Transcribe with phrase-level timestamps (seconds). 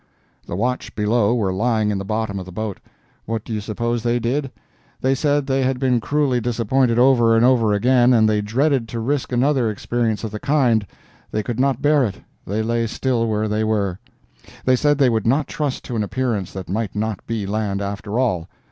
[0.47, 2.79] The "watch below" were lying in the bottom of the boat.
[3.27, 4.49] What do you suppose they did?
[4.99, 8.99] They said they had been cruelly disappointed over and over again, and they dreaded to
[8.99, 13.99] risk another experience of the kind—they could not bear it—they lay still where they were.
[14.65, 18.17] They said they would not trust to an appearance that might not be land after
[18.17, 18.47] all.